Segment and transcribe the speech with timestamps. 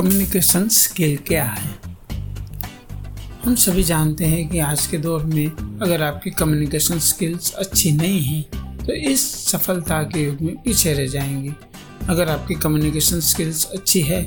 [0.00, 1.70] Communication skill क्या है?
[3.44, 5.46] हम सभी जानते हैं कि आज के दौर में
[5.82, 8.40] अगर आपकी कम्युनिकेशन स्किल्स अच्छी नहीं है
[8.76, 11.52] तो इस सफलता के युग में पीछे रह जाएँगे।
[12.08, 14.22] अगर आपकी कम्युनिकेशन स्किल्स अच्छी है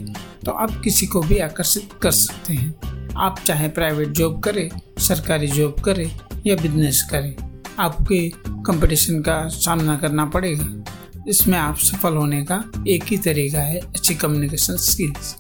[0.46, 4.70] तो आप किसी को भी आकर्षित कर सकते हैं। आप चाहे प्राइवेट जॉब करें,
[5.00, 6.10] सरकारी जॉब करें
[6.48, 7.36] या बिज़नेस करें,
[7.80, 8.28] आपके
[8.66, 14.16] कंपटीशन का सामना करना पड़ेगा। इसमें आप सफल होने का एक ही तरीका है, अच्छी
[14.16, 15.36] कम्युनिकेशन स्किल्स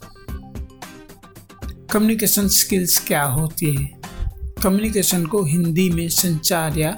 [1.93, 3.91] कम्युनिकेशन स्किल्स क्या होती है?
[4.63, 6.97] कम्युनिकेशन को हिंदी में संचार या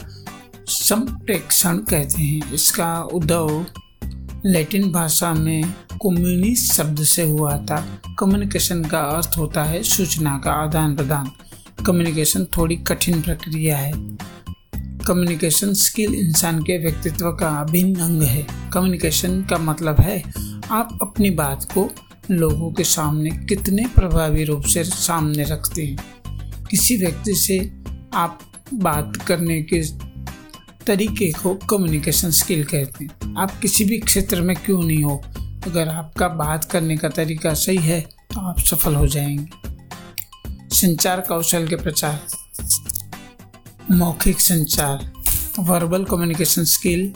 [0.68, 3.66] संप्रेक्षण कहते हैं। इसका उद्भव
[4.46, 10.52] लैटिन भाषा में कम्युनिस शब्द से हुआ था। कम्युनिकेशन का अर्थ होता है सूचना का
[10.52, 11.32] आदान प्रदान।
[11.86, 13.94] कम्युनिकेशन थोड़ी कठिन प्रक्रिया है।
[15.08, 20.24] कम्युनिकेशन स्किल इंसान के व्यक्तित्व का अभिन्न अंग है। कम्युनिकेशन का मतलब है
[20.72, 21.90] आप अपनी बात को
[22.31, 28.40] लोगों के सामने कितने प्रभावी रूप से सामने रखते हैं। किसी व्यक्ति से आप
[28.73, 29.81] बात करने के
[30.88, 35.22] तरीके को कम्युनिकेशन स्किल कहते हैं। आप किसी भी क्षेत्र में क्यों नहीं हो?
[35.68, 39.50] अगर आपका बात करने का तरीका सही है तो आप सफल हो जाएँगे।
[40.76, 42.26] संचार कौशल के प्रचार।
[43.92, 45.12] मौखिक संचार।
[45.59, 47.14] Verbal communication skill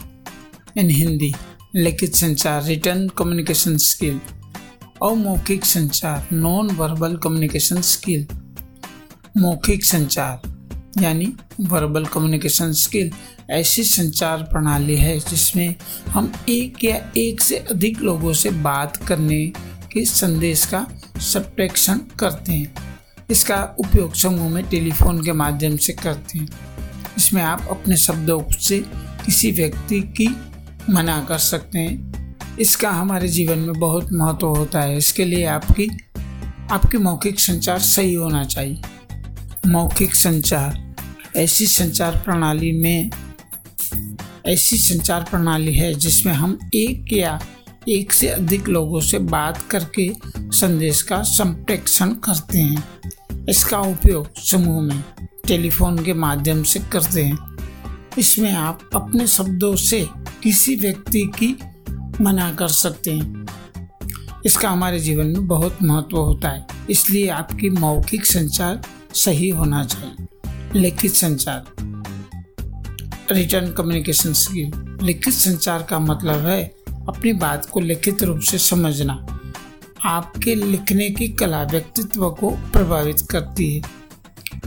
[0.76, 1.34] in Hindi
[1.76, 4.20] लिखित संचार। रिटर्न कम्युनिकेशन स्किल
[5.02, 8.26] अमौखिक संचार नॉन वर्बल कम्युनिकेशन स्किल
[9.36, 10.40] मौखिक संचार,
[11.02, 13.10] यानी वर्बल कम्युनिकेशन स्किल
[13.50, 15.74] ऐसी संचार प्रणाली है जिसमें
[16.08, 19.44] हम एक या एक से अधिक लोगों से बात करने
[19.92, 20.86] के संदेश का
[21.20, 22.74] सप्रेक्षण करते हैं।
[23.30, 26.48] इसका उपयोग समूह में टेलीफोन के माध्यम से करते हैं।
[27.18, 28.78] इसमें आप अपने शब्दों से
[29.26, 30.28] किसी व्यक्ति की
[30.90, 32.09] मना कर सकते हैं।
[32.60, 35.88] इसका हमारे जीवन में बहुत महत्व होता है। इसके लिए आपकी
[36.70, 38.82] आपकी मौखिक संचार सही होना चाहिए।
[39.66, 40.94] मौखिक संचार,
[41.36, 43.10] ऐसी संचार प्रणाली में,
[44.46, 47.40] ऐसी संचार प्रणाली है जिसमें हम एक या
[47.88, 52.84] एक से अधिक लोगों से बात करके संदेश का संप्रेक्षण करते हैं।
[53.48, 55.04] इसका उपयोग समूह में,
[55.46, 57.56] टेलीफोन के माध्यम से करते हैं।
[58.18, 60.08] इसमें आप अपने शब्दों से
[60.42, 61.56] किसी व्यक्ति की
[62.20, 63.46] मना कर सकते हैं।
[64.46, 68.82] इसका हमारे जीवन में बहुत महत्व होता है। इसलिए आपकी मौखिक संचार
[69.14, 70.26] सही होना चाहिए।
[70.80, 71.66] लिखित संचार।
[73.32, 74.98] Written communication skill.
[75.02, 76.74] लिखित संचार का मतलब है
[77.08, 79.40] अपनी बात को लिखित रूप से समझना।
[80.04, 83.82] आपके लिखने की कला व्यक्तित्व को प्रभावित करती है।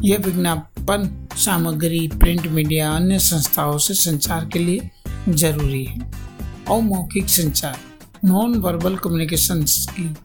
[0.02, 4.92] यह विज्ञापन, सामग्री, प्रिंट मीडिया, अन्य संस्थाओं से संचार के लिए
[5.30, 6.23] ज़रूरी है।
[6.72, 7.78] अमौखिक संचार
[8.26, 10.16] नॉन वर्बल कम्युनिकेशन स्किल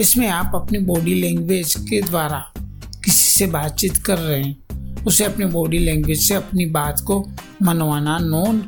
[0.00, 2.52] इसमें आप अपनी बॉडी लैंग्वेज के द्वारा
[3.04, 7.18] किसी से बातचीत कर रहे हैं, उसे अपनी बॉडी लैंग्वेज से अपनी बात को
[7.62, 8.58] मनवाना नॉन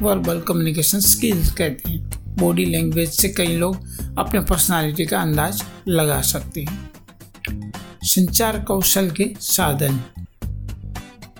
[0.00, 3.76] वर्बल कम्युनिकेशन स्किल्स कहते हैं। बॉडी लैंग्वेज से कई लोग
[4.18, 7.72] अपने पर्सनालिटी का अंदाज लगा सकते हैं।
[8.02, 10.00] संचार कौशल के साधन।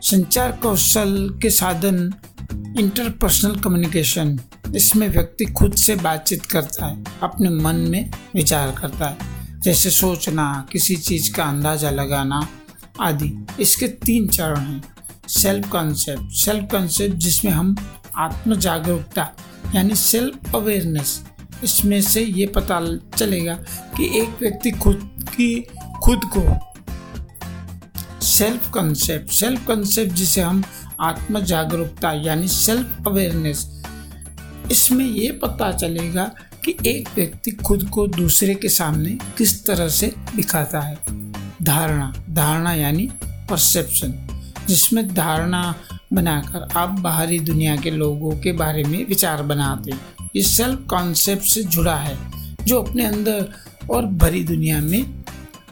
[0.03, 2.13] संचार कौशल के साधन
[2.51, 4.39] इंटरपर्सनल कम्युनिकेशन,
[4.77, 9.17] इसमें व्यक्ति खुद से बातचीत करता है, अपने मन में विचार करता है,
[9.63, 12.47] जैसे सोचना, किसी चीज़ का अंदाज़ा लगाना
[13.01, 14.83] आदि। इसके तीन चरण हैं
[15.29, 17.75] सेल्फ कॉन्सेप्ट सेल्फ कॉन्सेप्ट जिसमें हम
[18.17, 19.29] आत्म जागरूकता
[19.75, 21.21] यानी सेल्फ अवेयरनेस
[21.65, 22.81] इसमें से ये पता
[23.17, 23.55] चलेगा
[23.97, 25.61] कि एक व्यक्ति खुद की,
[26.05, 26.43] खुद को
[28.27, 30.63] सेल्फ कॉन्सेप्ट सेल्फ कॉन्सेप्ट जिसे हम
[31.01, 33.67] आत्म जागरूकता यानी सेल्फ अवेयरनेस
[34.71, 36.25] इसमें ये पता चलेगा
[36.65, 40.99] कि एक व्यक्ति खुद को दूसरे के सामने किस तरह से दिखाता है।
[41.63, 43.09] धारणा धारणा यानी
[43.51, 44.15] परसेप्शन
[44.69, 45.75] जिसमें धारणा
[46.13, 51.45] बनाकर आप बाहरी दुनिया के लोगों के बारे में विचार बनाते हैं। ये सेल्फ कॉन्सेप्ट
[51.45, 52.19] से जुड़ा है,
[52.65, 53.49] जो अपने अंदर
[53.91, 55.25] और भरी दुनिया में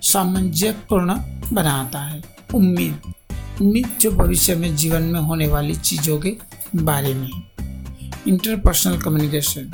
[0.02, 1.14] सामंजस्यपूर्ण
[1.52, 2.22] बनाता है।
[2.55, 3.12] उम्मीद
[3.62, 6.37] जो भविष्य में जीवन में होने वाली चीज़ों के
[6.76, 7.31] बारे में।
[8.29, 9.70] इंटरपर्सनल कम्युनिकेशन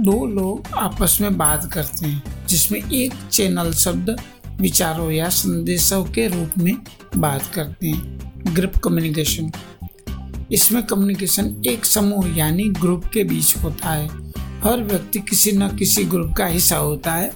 [0.00, 4.16] दो लोग आपस में बात करते हैं, जिसमें एक चैनल शब्द,
[4.60, 6.76] विचारों या संदेशों के रूप में
[7.16, 9.52] बात करते हैं। ग्रुप कम्युनिकेशन
[10.52, 14.08] इसमें कम्युनिकेशन एक समूह यानी ग्रुप के बीच होता है।
[14.60, 17.32] हर व्यक्ति किसी न किसी ग्रुप का हिस्सा होता है।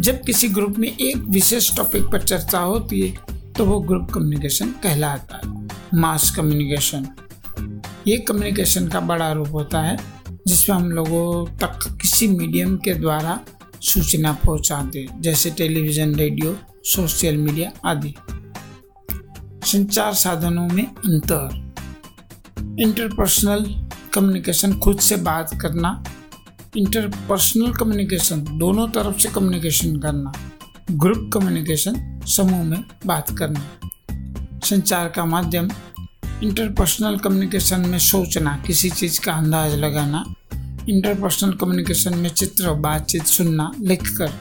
[0.00, 4.70] जब किसी ग्रुप में एक विशेष टॉपिक पर चर्चा होती है तो वो ग्रुप कम्युनिकेशन
[4.82, 7.06] कहलाता है। मास कम्युनिकेशन
[8.08, 9.96] ये कम्युनिकेशन का बड़ा रूप होता है,
[10.46, 13.38] जिसमें हम लोगों तक किसी मीडियम के द्वारा
[13.82, 18.14] सूचना पहुंचाते जैसे टेलीविज़न रेडियो सोशल मीडिया आदि।
[19.64, 21.64] संचार साधनों में अंतर।
[22.80, 23.64] इंटरपर्सनल
[24.14, 26.02] कम्युनिकेशन खुद से बात करना
[26.78, 30.32] इंटरपर्सनल कम्युनिकेशन दोनों तरफ़ से कम्युनिकेशन करना
[30.90, 33.62] ग्रुप कम्युनिकेशन समूह में बात करना।
[34.64, 35.70] संचार का माध्यम
[36.42, 40.24] इंटरपर्सनल कम्युनिकेशन में सोचना, किसी चीज़ का अंदाज लगाना।
[40.88, 44.32] इंटरपर्सनल कम्युनिकेशन में चित्र, बातचीत सुनना, लिखकर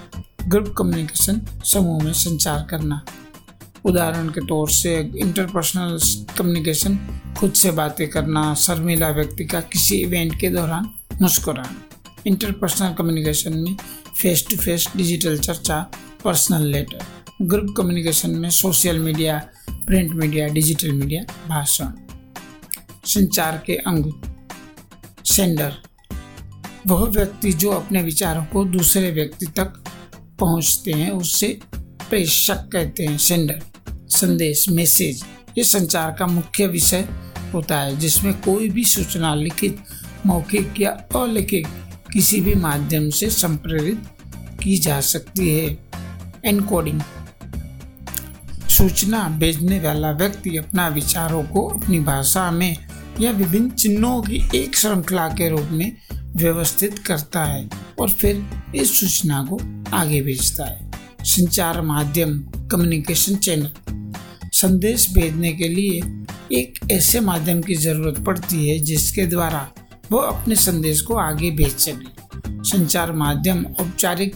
[0.47, 3.01] ग्रुप कम्युनिकेशन समूह में संचार करना।
[3.85, 5.97] उदाहरण के तौर से इंटरपर्सनल
[6.37, 6.99] कम्युनिकेशन
[7.37, 10.91] खुद से बातें करना, शर्मिला व्यक्ति का किसी इवेंट के दौरान
[11.21, 11.75] मुस्कुराना।
[12.27, 13.75] इंटरपर्सनल कम्युनिकेशन में
[14.21, 15.91] फेस टू फेस डिजिटल चर्चा
[16.23, 17.05] पर्सनल लेटर
[17.41, 21.91] ग्रुप कम्युनिकेशन में social media print media digital media भाषण,
[23.05, 24.11] संचार के अंग
[25.25, 25.73] सेंडर
[26.87, 29.83] वह व्यक्ति जो अपने विचारों को दूसरे व्यक्ति तक
[30.39, 31.59] पहुँचते हैं उससे
[32.09, 35.23] प्रेषक कहते हैं सेंडर संदेश मैसेज
[35.57, 37.07] ये संचार का मुख्य विषय
[37.53, 39.83] होता है, जिसमें कोई भी सूचना, लिखित,
[40.25, 41.67] मौखिक या अलिखित
[42.15, 44.03] किसी भी माध्यम से संप्रेरित
[44.63, 45.77] की जा सकती है।
[46.45, 47.01] एनकोडिंग
[48.69, 52.77] सूचना भेजने वाला व्यक्ति अपना विचारों को अपनी भाषा में
[53.19, 55.97] या विभिन्न चिन्हों की एक श्रृंखला के रूप में
[56.35, 57.69] व्यवस्थित करता है
[57.99, 58.45] और फिर
[58.75, 59.59] इस सूचना को
[59.95, 60.91] आगे भेजता है।
[61.23, 62.39] संचार माध्यम
[62.71, 63.71] कम्युनिकेशन चैनल
[64.53, 66.01] संदेश भेजने के लिए
[66.51, 69.69] एक ऐसे माध्यम की ज़रूरत पड़ती है जिसके द्वारा
[70.11, 72.15] वो अपने संदेश को आगे भेज सके।
[72.63, 74.35] संचार माध्यम, औपचारिक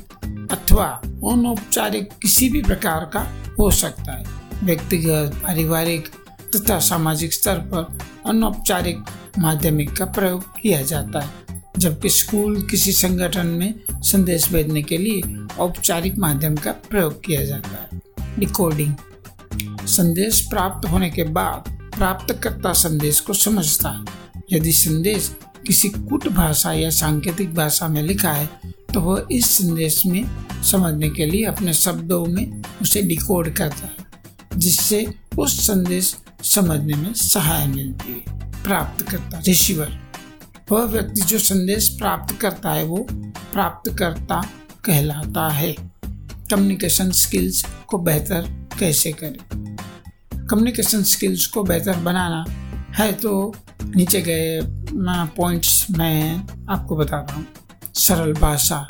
[0.51, 3.27] अथवा अनौपचारिक किसी भी प्रकार का
[3.60, 4.25] हो सकता है।
[4.63, 6.07] व्यक्तिगत, पारिवारिक
[6.56, 9.04] तथा सामाजिक स्तर पर अनौपचारिक
[9.39, 15.21] माध्यमिक का प्रयोग किया जाता है, जबकि स्कूल किसी संगठन में संदेश भेजने के लिए
[15.60, 18.01] औपचारिक माध्यम का प्रयोग किया जाता है।
[18.39, 18.95] डिकोडिंग
[19.88, 24.06] संदेश प्राप्त होने के बाद प्राप्तकर्ता संदेश को समझता है।
[24.54, 25.36] यदि संदेश
[25.67, 28.50] किसी कुट भाषा या सांकेतिक भाषा में लिखा है
[28.94, 30.25] तो वह इस संदेश में
[30.63, 34.06] समझने के लिए अपने शब्दों में उसे डिकोड करता है,
[34.57, 35.06] जिससे
[35.38, 40.00] उस संदेश समझने में सहाय मिलती है, प्राप्त करता रिसीवर,
[40.71, 43.07] वह व्यक्ति जो संदेश प्राप्त करता है, वो
[43.53, 44.41] प्राप्तकर्ता
[44.85, 45.75] कहलाता है।
[46.51, 49.77] कम्युनिकेशन स्किल्स को बेहतर कैसे करें?
[50.47, 52.45] कम्युनिकेशन स्किल्स को बेहतर बनाना
[52.94, 54.59] है तो नीचे गए
[54.94, 57.45] पॉइंट्स मैं आपको बताता हूँ।
[57.95, 58.88] सरल भाषा।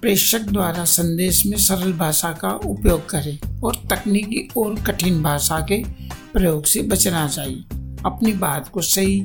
[0.00, 5.84] प्रेषक द्वारा संदेश में सरल भाषा का उपयोग करें और तकनीकी और कठिन भाषा के
[6.32, 7.64] प्रयोग से बचना चाहिए।
[8.06, 9.20] अपनी बात को सही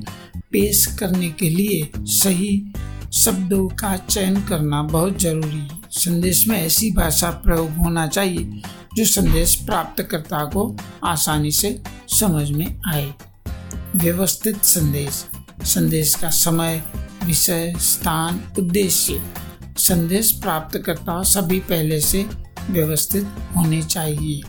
[0.51, 2.74] पेश करने के लिए सही
[3.13, 8.61] शब्दों का चयन करना बहुत ज़रूरी है। संदेश में ऐसी भाषा प्रयोग होना चाहिए
[8.95, 10.75] जो संदेश प्राप्तकर्ता को
[11.06, 13.13] आसानी से समझ में आए।
[13.95, 15.25] व्यवस्थित संदेश।
[15.63, 16.83] संदेश का समय,
[17.25, 19.21] विषय, स्थान, उद्देश्य।
[19.78, 22.25] संदेश प्राप्तकर्ता सभी पहले से
[22.69, 23.23] व्यवस्थित
[23.57, 24.42] होने चाहिए।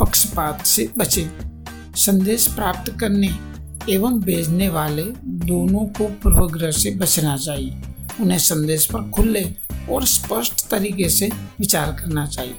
[0.00, 1.30] पक्षपात से बचे।
[1.96, 3.30] संदेश प्राप्त करने
[3.92, 7.82] एवं भेजने वाले दोनों को पूर्वग्रह से बचना चाहिए।
[8.20, 9.54] उन्हें संदेश पर खुले
[9.90, 11.30] और स्पष्ट तरीके से
[11.60, 12.54] विचार करना चाहिए।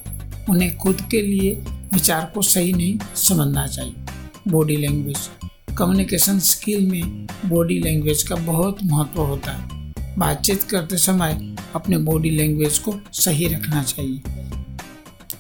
[0.50, 1.52] उन्हें खुद के लिए
[1.94, 3.96] विचार को सही नहीं समझना चाहिए।
[4.48, 5.18] बॉडी लैंग्वेज
[5.78, 12.30] कम्युनिकेशन स्किल में बॉडी लैंग्वेज का बहुत महत्व होता है। बातचीत करते समय अपने बॉडी
[12.30, 14.22] लैंग्वेज को सही रखना चाहिए।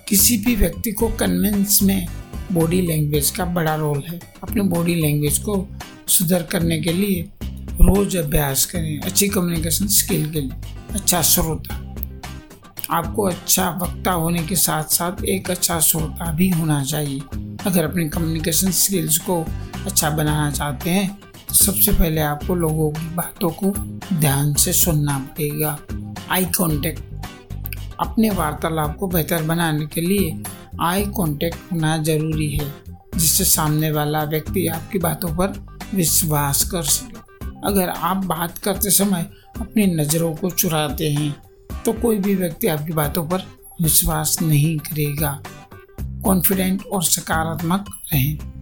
[0.07, 2.07] किसी भी व्यक्ति को कन्विंस में
[2.51, 5.65] बॉडी लैंग्वेज का बड़ा रोल है। अपने बॉडी लैंग्वेज को
[6.07, 11.87] सुधर करने के लिए रोज अभ्यास करें, अच्छी कम्युनिकेशन स्किल के लिए अच्छा श्रोता
[12.89, 17.19] आपको अच्छा वक्ता होने के साथ साथ एक अच्छा श्रोता भी होना चाहिए।
[17.65, 19.45] अगर अपनी कम्युनिकेशन स्किल्स को
[19.85, 21.09] अच्छा बनाना चाहते हैं
[21.47, 23.71] तो सबसे पहले आपको लोगों की बातों को
[24.13, 25.77] ध्यान से सुनना पड़ेगा।
[26.31, 27.03] आई कांटेक्ट
[27.99, 30.43] अपने वार्तालाप को बेहतर बनाने के लिए
[30.81, 32.73] आई कांटेक्ट होना ज़रूरी है,
[33.17, 39.29] जिससे सामने वाला व्यक्ति आपकी बातों पर विश्वास कर सके। अगर आप बात करते समय
[39.61, 41.35] अपनी नज़रों को चुराते हैं
[41.85, 43.43] तो कोई भी व्यक्ति आपकी बातों पर
[43.81, 45.41] विश्वास नहीं करेगा।
[46.23, 48.60] कॉन्फिडेंट और सकारात्मक रहें।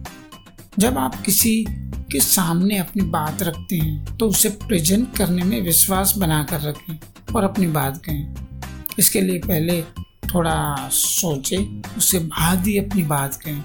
[0.80, 1.64] जब आप किसी
[2.12, 7.34] के सामने अपनी बात रखते हैं तो उसे प्रेजेंट करने में विश्वास बना कर रखें
[7.34, 9.80] और अपनी बात कहें। इसके लिए पहले
[10.28, 13.62] थोड़ा सोचें उसके बाद ही अपनी बात कहें।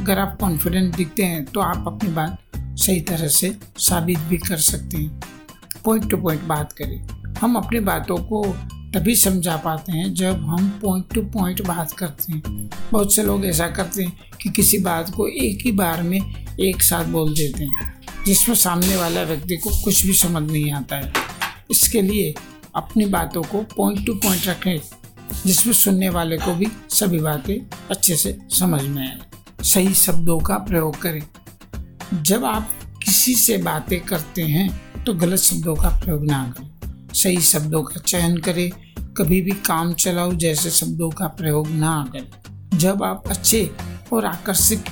[0.00, 4.56] अगर आप कॉन्फिडेंट दिखते हैं तो आप अपनी बात सही तरह से साबित भी कर
[4.56, 5.20] सकते हैं।
[5.84, 6.98] पॉइंट टू पॉइंट बात करें।
[7.40, 8.44] हम अपनी बातों को
[8.94, 13.46] तभी समझा पाते हैं, जब हम पॉइंट टू पॉइंट बात करते हैं। बहुत से लोग
[13.46, 16.20] ऐसा करते हैं कि किसी बात को एक ही बार में
[16.60, 17.92] एक साथ बोल देते हैं,
[18.26, 21.12] जिसमें सामने वाला व्यक्ति को कुछ भी समझ नहीं आता है।
[21.70, 22.34] इसके लिए
[22.76, 24.80] अपनी बातों को पॉइंट टू पॉइंट रखें,
[25.46, 27.56] जिसमें सुनने वाले को भी सभी बातें
[27.90, 31.22] अच्छे से समझ में आए। सही शब्दों का प्रयोग करें।
[32.22, 32.70] जब आप
[33.04, 34.68] किसी से बातें करते हैं
[35.04, 38.70] तो गलत शब्दों का प्रयोग ना करें। सही शब्दों का चयन करें।
[39.16, 43.70] कभी भी काम चलाओ जैसे शब्दों का प्रयोग ना करें। जब आप अच्छे
[44.12, 44.84] और आकर्षित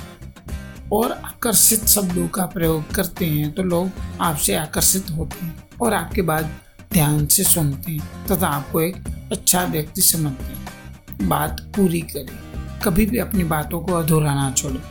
[0.93, 3.89] और आकर्षित शब्दों का प्रयोग करते हैं तो लोग
[4.21, 6.49] आपसे आकर्षित होते हैं और आपके बाद
[6.93, 8.95] ध्यान से सुनते हैं तथा आपको एक
[9.31, 14.81] अच्छा व्यक्ति समझते हैं। बात पूरी करें। कभी भी अपनी बातों को अधूरा ना छोड़े।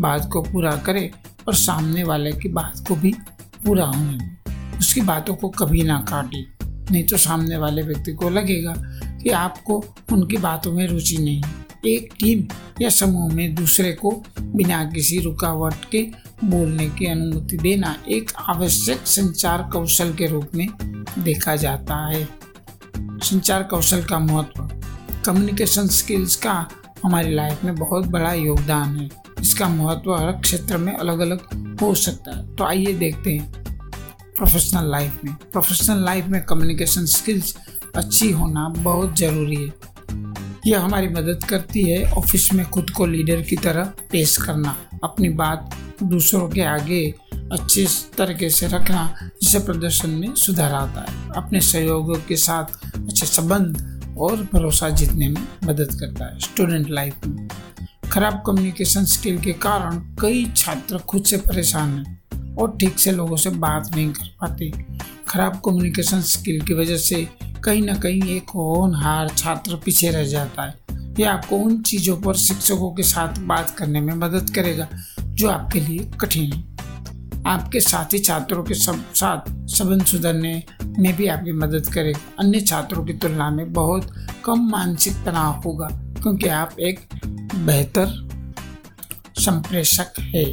[0.00, 1.10] बात को पूरा करें
[1.48, 3.12] और सामने वाले की बात को भी
[3.64, 6.44] पूरा होने उसकी बातों को कभी ना काटे।
[6.92, 8.74] नहीं तो सामने वाले व्यक्ति को लगेगा
[9.22, 11.42] कि आपको उनकी बातों में रुचि नहीं।
[11.86, 12.46] एक टीम
[12.82, 16.02] या समूह में दूसरे को बिना किसी रुकावट के
[16.44, 20.68] बोलने की अनुमति देना एक आवश्यक संचार कौशल के रूप में
[21.18, 22.28] देखा जाता है।
[22.98, 24.70] संचार कौशल का महत्व
[25.26, 26.68] कम्युनिकेशन स्किल्स का
[27.04, 29.08] हमारी लाइफ में बहुत बड़ा योगदान है।
[29.40, 31.38] इसका महत्व हर क्षेत्र में अलग अलग
[31.82, 33.52] हो सकता है। तो आइए देखते हैं
[34.36, 37.56] प्रोफेशनल लाइफ में। प्रोफेशनल लाइफ में कम्युनिकेशन स्किल्स
[37.96, 39.95] अच्छी होना बहुत ज़रूरी है।
[40.66, 45.28] यह हमारी मदद करती है ऑफ़िस में खुद को लीडर की तरह पेश करना, अपनी
[45.28, 47.14] बात दूसरों के आगे
[47.52, 47.86] अच्छे
[48.18, 53.78] तरीके से रखना, जिससे प्रदर्शन में सुधार आता है। अपने सहयोगियों के साथ अच्छे संबंध
[54.18, 57.48] और भरोसा जीतने में मदद करता है स्टूडेंट लाइफ में।
[58.12, 63.36] खराब कम्युनिकेशन स्किल के कारण कई छात्र खुद से परेशान हैं और ठीक से लोगों
[63.36, 64.72] से बात नहीं कर पाते।
[65.28, 67.28] खराब कम्युनिकेशन स्किल की वजह से
[67.66, 70.74] कहीं ना कहीं एक होनहार छात्र पीछे रह जाता है।
[71.20, 74.88] यह आपको उन चीज़ों पर शिक्षकों के साथ बात करने में मदद करेगा,
[75.20, 80.62] जो आपके लिए कठिन है। आपके साथी छात्रों के सब साथ संबंध सुधरने
[80.98, 84.10] में भी आपकी मदद करेगा। अन्य छात्रों की तुलना में बहुत
[84.44, 85.88] कम मानसिक तनाव होगा,
[86.22, 87.00] क्योंकि आप एक
[87.56, 88.28] बेहतर
[89.38, 90.46] संप्रेषक है।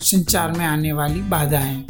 [0.00, 1.84] संचार में आने वाली बाधाएँ।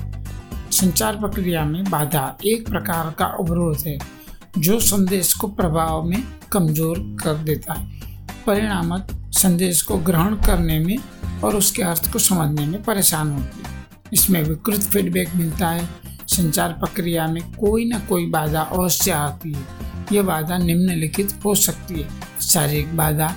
[0.72, 4.21] संचार प्रक्रिया में बाधा एक प्रकार का अवरोध है।
[4.58, 8.00] जो संदेश को प्रभाव में कमज़ोर कर देता है
[8.46, 10.96] परिणाम संदेश को ग्रहण करने में
[11.44, 15.88] और उसके अर्थ को समझने में परेशान होती है। इसमें विकृत फीडबैक मिलता है,
[16.28, 19.66] संचार प्रक्रिया में कोई ना कोई बाधा अवश्य आती है।
[20.12, 22.08] यह बाधा निम्नलिखित हो सकती है,
[22.40, 23.34] शारीरिक बाधा,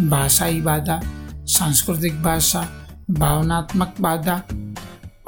[0.00, 1.00] भाषाई बाधा,
[1.46, 2.68] सांस्कृतिक भाषा,
[3.10, 4.42] भावनात्मक बाधा,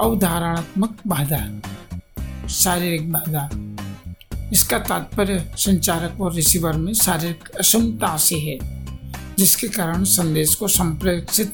[0.01, 3.49] अवधारणात्मक बाधा, शारीरिक बाधा।
[4.53, 8.57] इसका तात्पर्य संचारक और रिसीवर में शारीरिक अक्षमता से है,
[9.37, 11.53] जिसके कारण संदेश को संप्रेषित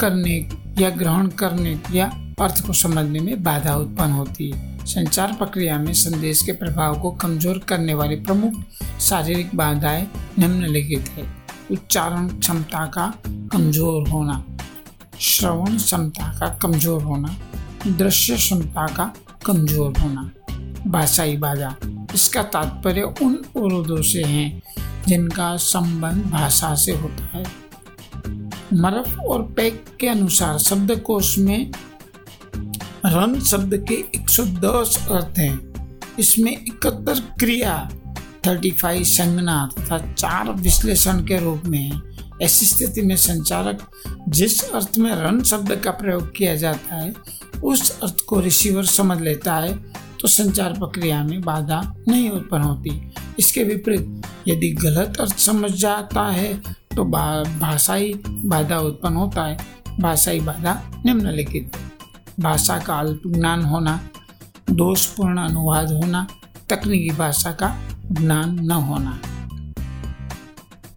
[0.00, 0.36] करने
[0.78, 2.06] या ग्रहण करने या
[2.40, 7.10] अर्थ को समझने में बाधा उत्पन्न होती है। संचार प्रक्रिया में संदेश के प्रभाव को
[7.12, 8.54] कमज़ोर करने वाली प्रमुख
[9.00, 10.06] शारीरिक बाधाएँ
[10.38, 11.26] निम्नलिखित है।
[11.70, 14.44] उच्चारण क्षमता का कमज़ोर होना,
[15.20, 17.36] श्रवण क्षमता का कमज़ोर होना,
[17.86, 19.12] दृश्य क्षमता का
[19.46, 20.30] कमज़ोर होना
[20.86, 21.76] भाषाई बाजा
[22.14, 24.62] इसका तात्पर्य उन अवरोधों से है,
[25.08, 27.44] जिनका संबंध भाषा से होता है।
[28.74, 31.72] मरफ और पैक के अनुसार शब्दकोश में
[33.06, 35.72] रन शब्द के 110 अर्थ हैं।
[36.18, 37.90] इसमें इकहत्तर क्रिया
[38.46, 42.02] थर्टी फाइव संज्ञा तथा चार विश्लेषण के रूप में है।
[42.42, 43.90] ऐसी स्थिति में संचारक
[44.28, 47.14] जिस अर्थ में रन शब्द का प्रयोग किया जाता है,
[47.64, 49.92] उस अर्थ को रिसीवर समझ लेता है
[50.22, 52.90] तो संचार प्रक्रिया में बाधा नहीं उत्पन्न होती
[53.38, 56.52] इसके विपरीत, यदि गलत अर्थ समझ जाता है
[56.96, 59.56] तो भाषाई बाधा उत्पन्न होता है।
[60.00, 60.74] भाषाई बाधा
[61.06, 61.76] निम्नलिखित।
[62.40, 63.98] भाषा का अल्प ज्ञान होना,
[64.70, 66.26] दोषपूर्ण अनुवाद होना,
[66.70, 67.74] तकनीकी भाषा का
[68.12, 69.18] ज्ञान न होना।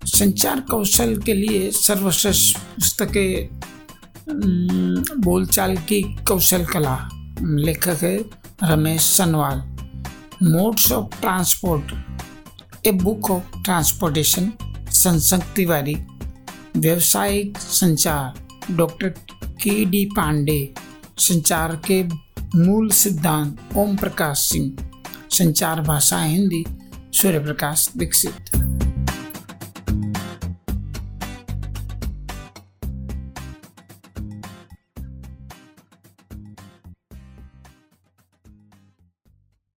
[0.06, 3.60] संचार कौशल के लिए सर्वश्रेष्ठ पुस्तकें
[5.22, 6.98] बोलचाल की कौशल कला।
[7.42, 8.18] लेखक है
[8.64, 9.58] Ramesh Sanwal,
[10.44, 11.94] modes of transport,
[12.88, 14.52] a book of transportation
[14.90, 15.96] संसंग Tiwari,
[16.78, 18.40] व्यवसायिक संचार,
[18.72, 19.10] डॉक्टर
[19.64, 20.74] के डी पांडे,
[21.18, 22.04] संचार के
[22.56, 24.72] मूल सिद्धांत ओम प्रकाश सिंह,
[25.32, 26.66] संचार भाषा हिंदी
[27.14, 28.45] सूर्य प्रकाश दीक्षित।